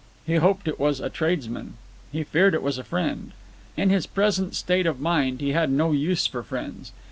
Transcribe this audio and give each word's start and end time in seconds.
He 0.25 0.37
hoped 0.37 0.67
it 0.67 0.79
was 0.79 0.99
a 0.99 1.11
tradesman; 1.11 1.75
he 2.11 2.23
feared 2.23 2.55
it 2.55 2.63
was 2.63 2.79
a 2.79 2.83
friend. 2.83 3.33
In 3.77 3.91
his 3.91 4.07
present 4.07 4.55
state 4.55 4.87
of 4.87 4.99
mind 4.99 5.41
he 5.41 5.51
had 5.51 5.69
no 5.69 5.91
use 5.91 6.25
for 6.25 6.41
friends. 6.41 6.91